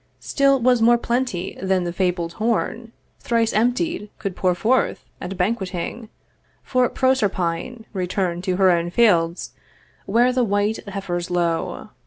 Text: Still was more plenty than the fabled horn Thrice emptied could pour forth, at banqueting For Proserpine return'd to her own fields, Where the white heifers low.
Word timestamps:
Still 0.19 0.59
was 0.59 0.81
more 0.81 0.97
plenty 0.97 1.55
than 1.61 1.83
the 1.83 1.93
fabled 1.93 2.33
horn 2.41 2.91
Thrice 3.19 3.53
emptied 3.53 4.09
could 4.17 4.35
pour 4.35 4.55
forth, 4.55 5.05
at 5.21 5.37
banqueting 5.37 6.09
For 6.63 6.89
Proserpine 6.89 7.85
return'd 7.93 8.43
to 8.45 8.55
her 8.55 8.71
own 8.71 8.89
fields, 8.89 9.51
Where 10.07 10.33
the 10.33 10.43
white 10.43 10.83
heifers 10.89 11.29
low. 11.29 11.89